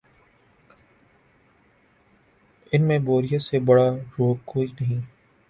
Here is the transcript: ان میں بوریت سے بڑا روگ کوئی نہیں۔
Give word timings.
ان 2.71 2.81
میں 2.87 2.97
بوریت 2.99 3.41
سے 3.41 3.59
بڑا 3.59 3.87
روگ 4.11 4.35
کوئی 4.45 4.67
نہیں۔ 4.81 5.01